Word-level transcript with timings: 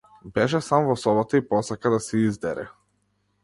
Беше 0.37 0.61
сам 0.67 0.87
во 0.91 0.95
собата, 1.01 1.39
и 1.43 1.47
посака 1.51 1.95
да 1.97 2.03
се 2.09 2.25
издере. 2.31 2.67